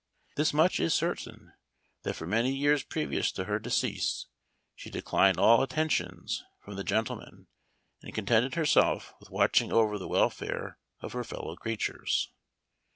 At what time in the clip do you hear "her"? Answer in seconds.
3.43-3.59, 11.13-11.23